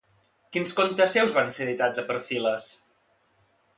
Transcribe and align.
Quins 0.55 0.71
contes 0.79 1.13
seus 1.17 1.35
van 1.35 1.53
ser 1.57 1.65
editats 1.67 2.03
a 2.03 2.07
Perfiles? 2.11 2.67